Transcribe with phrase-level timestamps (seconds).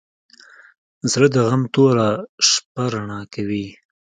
[1.11, 2.09] زړه د غم توره
[2.49, 3.67] شپه رڼا کوي.